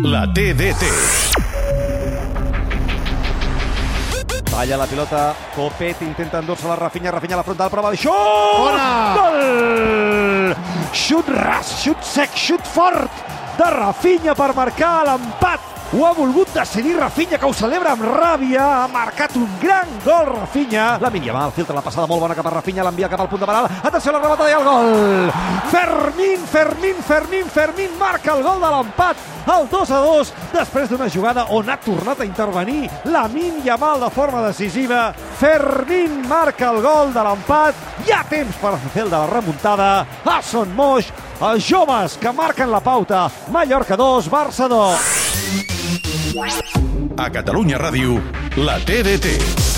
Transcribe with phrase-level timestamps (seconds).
[0.00, 0.82] La TDT.
[4.48, 8.08] Talla la pilota, Copet intenta endur-se la Rafinha, Rafinha a la frontal, prova de xut!
[8.56, 9.12] Bona!
[9.18, 10.56] Gol!
[10.96, 15.70] Xut ras, xut sec, xut fort de Rafinha per marcar l'empat.
[15.92, 18.62] Ho ha volgut decidir Rafinha, que ho celebra amb ràbia.
[18.82, 20.96] Ha marcat un gran gol, Rafinha.
[21.02, 23.46] La Yamal filtra la passada molt bona cap a Rafinha, l'envia cap al punt de
[23.46, 23.68] penal.
[23.82, 25.30] Atenció a la rematada i el gol!
[25.70, 29.28] Fermín, Fermín, Fermín, Fermín marca el gol de l'empat.
[29.52, 34.10] El 2 a 2, després d'una jugada on ha tornat a intervenir Lamin Yamal de
[34.10, 35.12] forma decisiva.
[35.38, 37.91] Fermín marca el gol de l'empat.
[38.02, 39.88] Hi ha temps per fer el de la remuntada.
[40.26, 41.06] A Son Moix,
[41.38, 43.28] els joves que marquen la pauta.
[43.54, 44.98] Mallorca 2, Barça 2.
[47.22, 48.18] A Catalunya Ràdio,
[48.58, 49.71] la TDT.